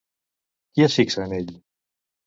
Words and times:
Qui 0.73 0.87
es 0.87 0.97
fixa 1.01 1.23
en 1.29 1.39
ell? 1.41 1.57